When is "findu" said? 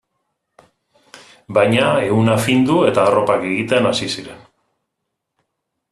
2.47-2.79